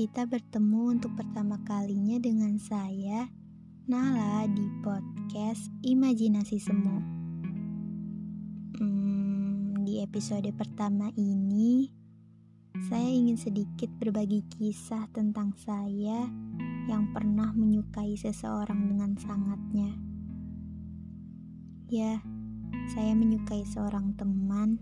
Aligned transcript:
kita 0.00 0.24
bertemu 0.24 0.96
untuk 0.96 1.12
pertama 1.18 1.60
kalinya 1.66 2.16
dengan 2.22 2.56
saya, 2.56 3.26
Nala, 3.90 4.46
di 4.46 4.64
podcast 4.80 5.68
Imajinasi 5.82 6.56
Semu. 6.62 6.98
Hmm, 8.78 9.82
di 9.82 10.00
episode 10.00 10.46
pertama 10.54 11.10
ini, 11.18 11.90
saya 12.86 13.10
ingin 13.10 13.34
sedikit 13.34 13.90
berbagi 13.98 14.46
kisah 14.46 15.10
tentang 15.10 15.52
saya 15.58 16.30
yang 16.86 17.10
pernah 17.10 17.50
menyukai 17.52 18.14
seseorang 18.14 18.94
dengan 18.94 19.18
sangatnya. 19.18 19.90
Ya, 21.90 22.22
saya 22.94 23.12
menyukai 23.18 23.66
seorang 23.66 24.14
teman 24.14 24.78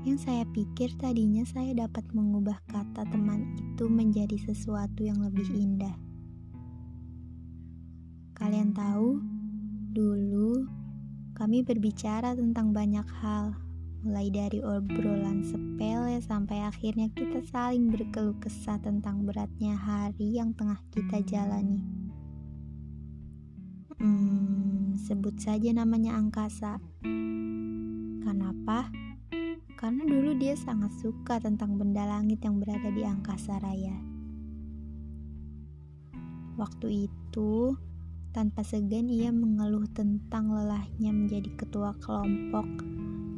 yang 0.00 0.16
saya 0.16 0.48
pikir 0.48 0.96
tadinya 0.96 1.44
saya 1.44 1.76
dapat 1.76 2.08
mengubah 2.16 2.56
kata 2.72 3.04
teman 3.12 3.52
itu 3.60 3.84
menjadi 3.84 4.36
sesuatu 4.48 5.04
yang 5.04 5.20
lebih 5.20 5.44
indah. 5.52 5.92
Kalian 8.32 8.72
tahu, 8.72 9.20
dulu 9.92 10.64
kami 11.36 11.60
berbicara 11.60 12.32
tentang 12.32 12.72
banyak 12.72 13.04
hal, 13.20 13.52
mulai 14.00 14.32
dari 14.32 14.64
obrolan 14.64 15.44
sepele 15.44 16.16
sampai 16.24 16.64
akhirnya 16.64 17.12
kita 17.12 17.44
saling 17.52 17.92
berkeluh 17.92 18.36
kesah 18.40 18.80
tentang 18.80 19.28
beratnya 19.28 19.76
hari 19.76 20.40
yang 20.40 20.56
tengah 20.56 20.80
kita 20.88 21.20
jalani. 21.28 21.84
Hmm, 24.00 24.96
sebut 24.96 25.36
saja 25.36 25.76
namanya 25.76 26.16
angkasa. 26.16 26.80
Kenapa? 28.24 28.88
Karena 29.80 30.04
dulu 30.04 30.36
dia 30.36 30.52
sangat 30.60 30.92
suka 31.00 31.40
tentang 31.40 31.80
benda 31.80 32.04
langit 32.04 32.44
yang 32.44 32.60
berada 32.60 32.92
di 32.92 33.00
angkasa 33.00 33.56
raya. 33.64 33.96
Waktu 36.60 37.08
itu, 37.08 37.72
tanpa 38.36 38.60
segan 38.60 39.08
ia 39.08 39.32
mengeluh 39.32 39.88
tentang 39.96 40.52
lelahnya 40.52 41.16
menjadi 41.16 41.48
ketua 41.56 41.96
kelompok 41.96 42.68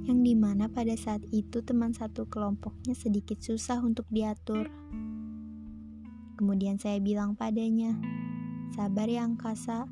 yang 0.02 0.26
di 0.26 0.34
mana 0.34 0.66
pada 0.66 0.98
saat 0.98 1.22
itu 1.30 1.62
teman 1.62 1.94
satu 1.94 2.26
kelompoknya 2.26 2.98
sedikit 2.98 3.38
susah 3.38 3.78
untuk 3.78 4.10
diatur. 4.10 4.66
Kemudian 6.34 6.74
saya 6.82 6.98
bilang 6.98 7.38
padanya, 7.38 7.94
sabar 8.74 9.06
ya 9.06 9.22
angkasa, 9.22 9.86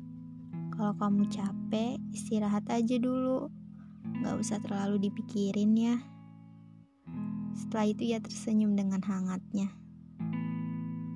kalau 0.75 0.91
kamu 0.99 1.31
capek 1.31 1.95
istirahat 2.11 2.67
aja 2.67 2.99
dulu, 2.99 3.47
gak 4.19 4.35
usah 4.35 4.59
terlalu 4.59 5.07
dipikirin 5.07 5.71
ya. 5.79 5.95
Setelah 7.61 7.85
itu 7.93 8.01
ia 8.09 8.17
tersenyum 8.17 8.73
dengan 8.73 9.05
hangatnya. 9.05 9.69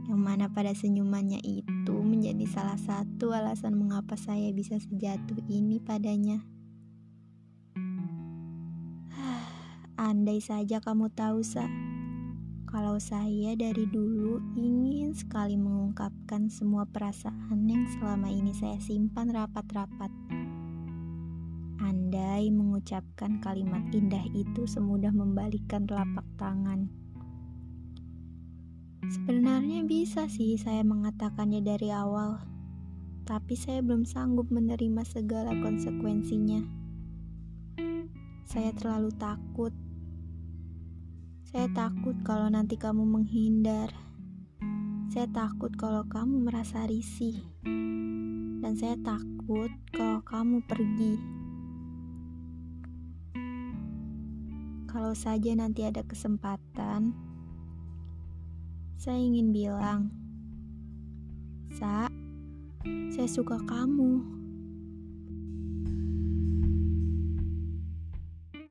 Yang 0.05 0.21
mana 0.21 0.45
pada 0.53 0.77
senyumannya 0.77 1.41
itu 1.41 1.95
menjadi 2.05 2.45
salah 2.45 2.77
satu 2.77 3.33
alasan 3.33 3.73
mengapa 3.73 4.13
saya 4.13 4.53
bisa 4.53 4.77
sejatuh 4.77 5.41
ini 5.49 5.81
padanya. 5.81 6.45
Andai 9.97 10.37
saja 10.37 10.77
kamu 10.77 11.09
tahu, 11.17 11.41
Sa, 11.41 11.65
kalau 12.69 13.01
saya 13.01 13.57
dari 13.57 13.89
dulu 13.89 14.37
ingin 14.53 15.17
sekali 15.17 15.57
mengungkapkan 15.57 16.53
semua 16.53 16.85
perasaan 16.85 17.65
yang 17.65 17.89
selama 17.97 18.29
ini 18.29 18.53
saya 18.53 18.77
simpan 18.77 19.33
rapat-rapat. 19.33 20.34
Andai 22.35 22.51
mengucapkan 22.51 23.39
kalimat 23.39 23.79
indah 23.95 24.27
itu 24.35 24.67
semudah 24.67 25.07
membalikkan 25.15 25.87
telapak 25.87 26.27
tangan. 26.35 26.91
Sebenarnya 29.07 29.87
bisa 29.87 30.27
sih 30.27 30.59
saya 30.59 30.83
mengatakannya 30.83 31.63
dari 31.63 31.95
awal, 31.95 32.43
tapi 33.23 33.55
saya 33.55 33.79
belum 33.79 34.03
sanggup 34.03 34.51
menerima 34.51 35.07
segala 35.07 35.55
konsekuensinya. 35.63 36.59
Saya 38.43 38.75
terlalu 38.75 39.15
takut. 39.15 39.71
Saya 41.47 41.71
takut 41.71 42.19
kalau 42.27 42.51
nanti 42.51 42.75
kamu 42.75 43.15
menghindar. 43.15 43.95
Saya 45.07 45.31
takut 45.31 45.71
kalau 45.79 46.03
kamu 46.11 46.51
merasa 46.51 46.83
risih. 46.83 47.39
Dan 48.59 48.75
saya 48.75 48.99
takut 48.99 49.71
kalau 49.95 50.19
kamu 50.27 50.59
pergi. 50.67 51.44
Kalau 54.95 55.11
saja 55.11 55.51
nanti 55.59 55.83
ada 55.83 56.07
kesempatan, 56.07 57.11
saya 58.95 59.19
ingin 59.19 59.51
bilang, 59.51 60.07
Sa, 61.75 62.07
saya 63.11 63.27
suka 63.27 63.59
kamu. 63.67 64.23